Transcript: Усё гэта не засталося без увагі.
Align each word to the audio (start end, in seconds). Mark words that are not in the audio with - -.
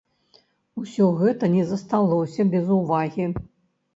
Усё 0.83 1.09
гэта 1.19 1.49
не 1.57 1.63
засталося 1.73 2.47
без 2.53 2.65
увагі. 2.79 3.29